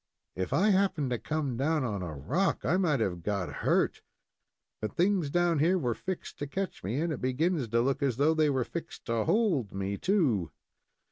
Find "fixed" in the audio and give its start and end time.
5.93-6.39, 8.63-9.05